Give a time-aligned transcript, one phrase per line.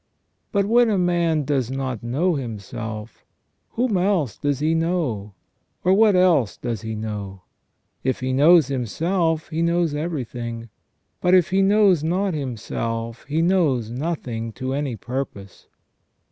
[0.51, 3.23] "But when a man does not know himself,
[3.73, 5.35] whom else does he know?
[5.83, 7.43] Or what else does he know?
[8.03, 10.69] If he knows himself, he knows everything.
[11.21, 15.67] But if he knows not himself, he knows nothing to any purpose.